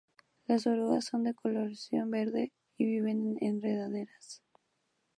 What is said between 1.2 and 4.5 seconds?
de coloración verde y viven en enredaderas.